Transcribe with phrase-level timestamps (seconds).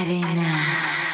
[0.00, 1.07] Everyone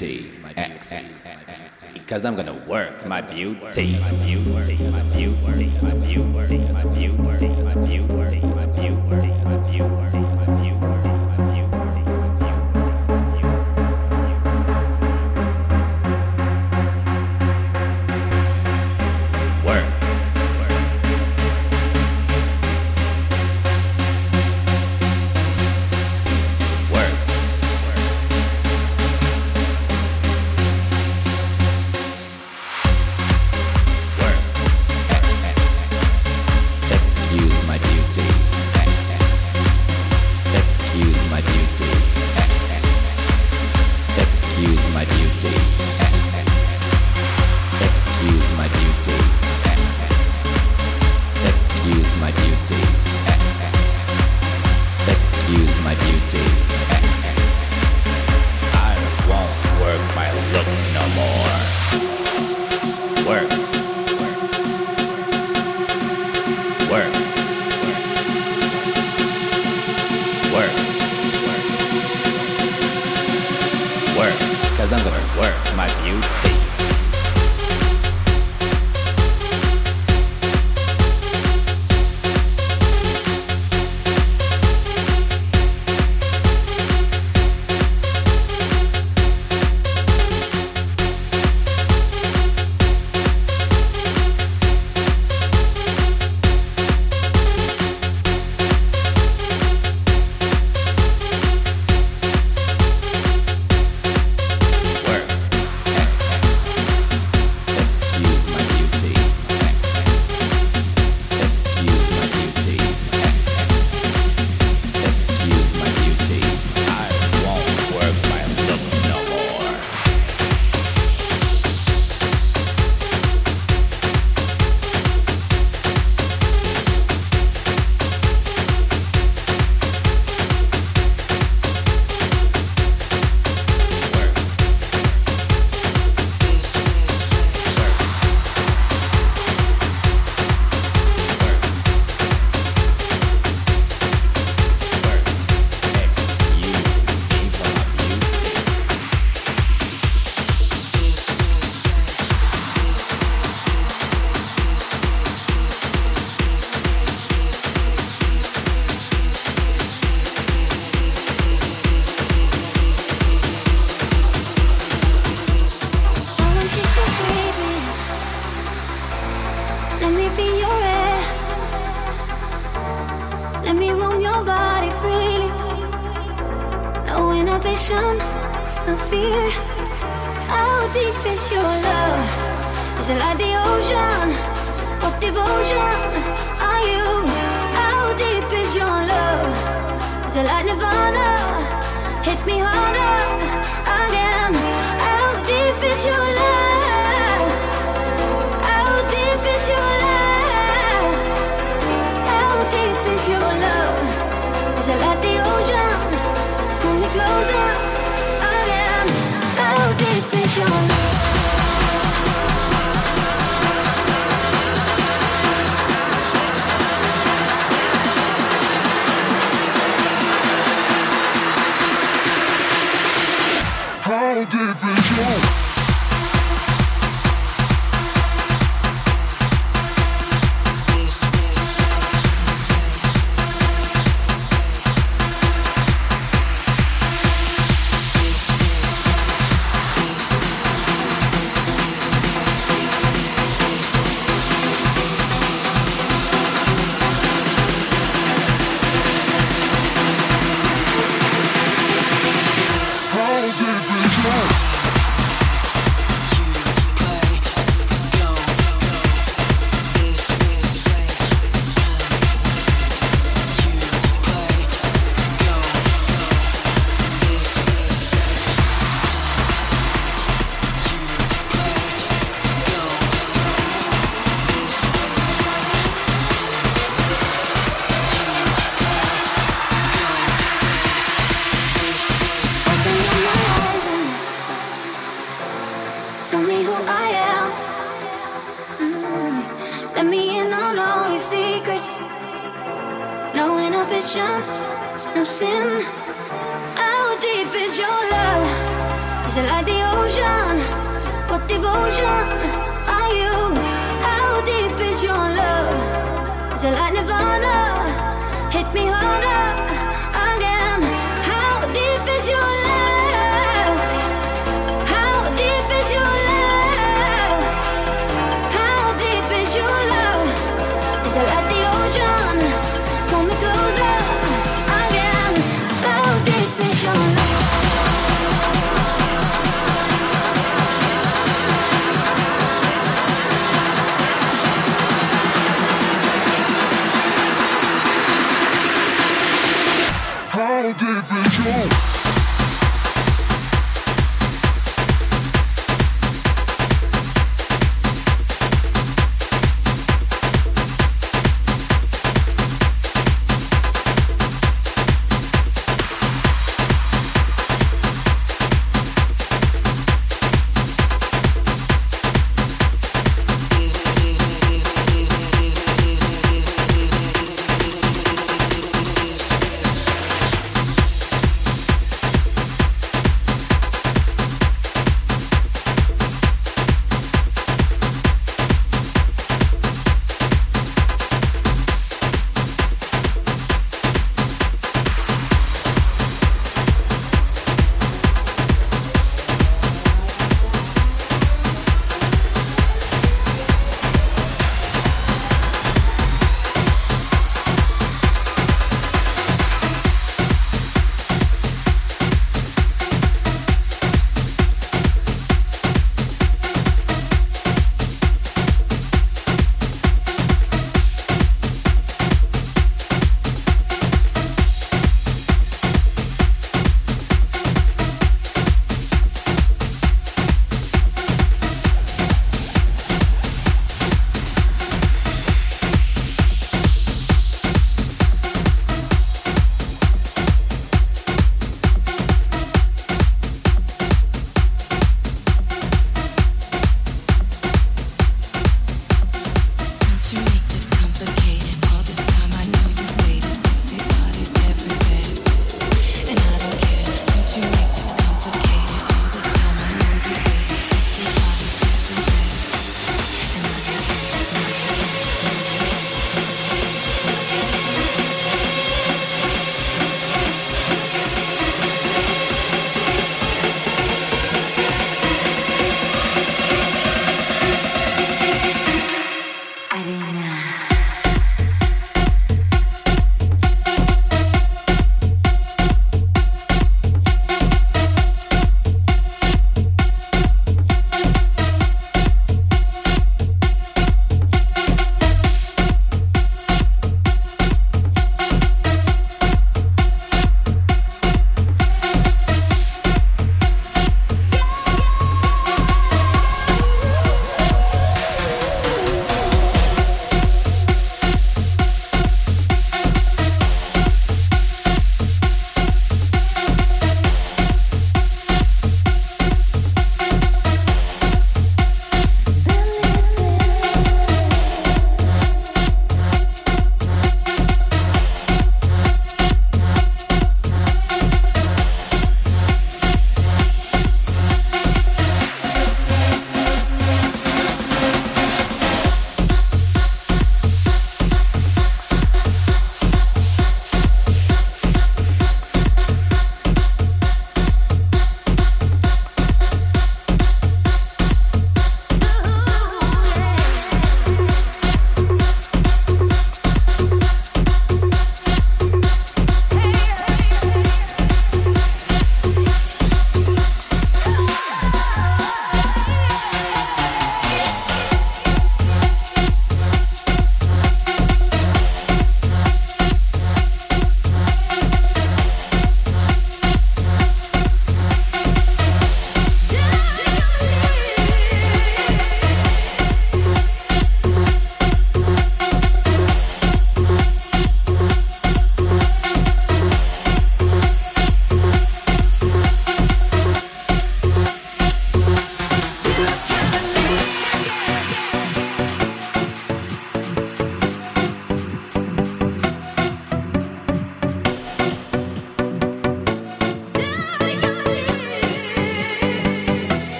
[0.00, 0.38] beauty.
[0.56, 1.92] X.
[1.92, 3.60] Because I'm gonna work my beauty.
[3.60, 3.90] My beauty.
[4.00, 4.78] My beauty.
[4.90, 5.70] My beauty.
[5.82, 6.58] My beauty.
[6.72, 7.48] My beauty.
[7.48, 8.19] My beauty.